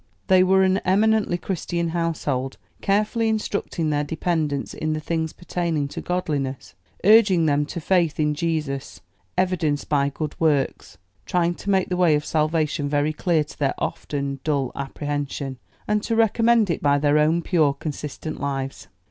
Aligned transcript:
They 0.29 0.43
were 0.43 0.63
an 0.63 0.79
eminently 0.79 1.37
Christian 1.37 1.89
household, 1.89 2.57
carefully 2.81 3.29
instructing 3.29 3.91
their 3.91 4.03
dependents 4.03 4.73
in 4.73 4.93
the 4.93 4.99
things 4.99 5.31
pertaining 5.31 5.87
to 5.89 6.01
godliness, 6.01 6.73
urging 7.03 7.45
them 7.45 7.67
to 7.67 7.79
faith 7.79 8.19
in 8.19 8.33
Jesus 8.33 9.01
evidenced 9.37 9.89
by 9.89 10.09
good 10.09 10.33
works; 10.39 10.97
trying 11.27 11.53
to 11.53 11.69
make 11.69 11.89
the 11.89 11.97
way 11.97 12.15
of 12.15 12.25
salvation 12.25 12.89
very 12.89 13.13
clear 13.13 13.43
to 13.43 13.59
their 13.59 13.75
often 13.77 14.39
dull 14.43 14.71
apprehension, 14.75 15.59
and 15.87 16.01
to 16.01 16.15
recommend 16.15 16.71
it 16.71 16.81
by 16.81 16.97
their 16.97 17.19
own 17.19 17.43
pure, 17.43 17.75
consistent 17.75 18.39
lives. 18.41 18.87